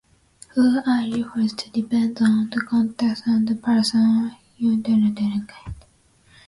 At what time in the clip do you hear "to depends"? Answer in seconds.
1.53-2.19